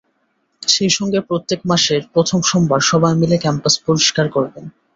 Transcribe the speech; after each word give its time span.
সেই 0.63 0.91
সঙ্গে 0.97 1.19
প্রত্যেক 1.21 1.59
মাসের 1.65 2.01
প্রথম 2.13 2.39
সোমবার 2.41 2.81
সবাই 2.91 3.13
মিলে 3.21 3.37
ক্যাম্পাস 3.37 3.75
পরিষ্কার 3.85 4.25
করবেন। 4.29 4.65